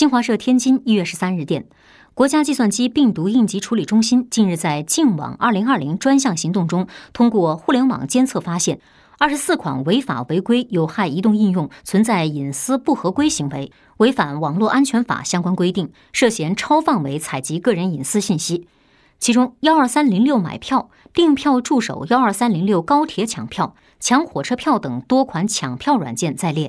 [0.00, 1.66] 新华社天津一月十三日电
[2.14, 8.80] 国家计算机病毒应急处理中心近日在净网二零二零专项行动中通过互联网监测发现
[9.18, 18.68] 二十四款违法违规有害移动应用存在隐私不合规行为违反网络安全法相关规定涉嫌超范围采集个人隐私信息。
[19.18, 26.68] 其中幺二三零六买票订票助手幺二三零六高铁抢票抢火车票等多款抢票软件在列。